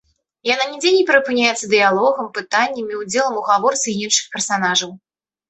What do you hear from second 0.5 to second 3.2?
Яна нідзе не перапыняецца дыялогам, пытаннямі,